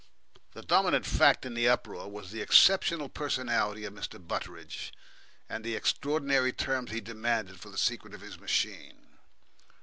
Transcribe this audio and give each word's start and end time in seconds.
The 0.53 0.63
dominant 0.63 1.05
fact 1.05 1.45
in 1.45 1.53
the 1.53 1.69
uproar 1.69 2.09
was 2.09 2.31
the 2.31 2.41
exceptional 2.41 3.07
personality 3.07 3.85
of 3.85 3.93
Mr. 3.93 4.17
Butteridge, 4.19 4.91
and 5.47 5.63
the 5.63 5.75
extraordinary 5.75 6.51
terms 6.53 6.89
he 6.89 7.01
demanded 7.01 7.59
for 7.59 7.69
the 7.69 7.77
secret 7.77 8.15
of 8.15 8.21
his 8.21 8.39
machine. 8.39 9.09